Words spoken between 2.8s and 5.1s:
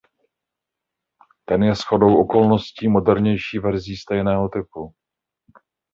modernější verzí stejného typu.